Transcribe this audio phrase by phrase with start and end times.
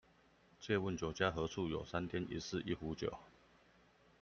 [0.59, 3.13] 借問酒家何處有，山巔一寺一壺酒